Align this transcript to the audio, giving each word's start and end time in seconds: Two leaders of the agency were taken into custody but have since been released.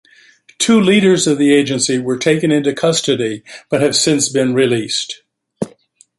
Two 0.57 0.79
leaders 0.81 1.27
of 1.27 1.37
the 1.37 1.53
agency 1.53 1.99
were 1.99 2.17
taken 2.17 2.51
into 2.51 2.73
custody 2.73 3.43
but 3.69 3.81
have 3.81 3.95
since 3.95 4.29
been 4.29 4.55
released. 4.55 5.21